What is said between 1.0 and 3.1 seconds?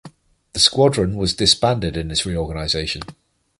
was disbanded in this reorganization.